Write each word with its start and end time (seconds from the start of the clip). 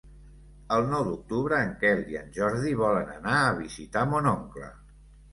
El 0.75 0.85
nou 0.91 1.01
d'octubre 1.09 1.59
en 1.65 1.75
Quel 1.83 1.99
i 2.13 2.17
en 2.21 2.31
Jordi 2.37 2.71
volen 2.79 3.11
anar 3.17 3.35
a 3.41 3.53
visitar 3.59 4.07
mon 4.15 4.31
oncle. 4.33 4.71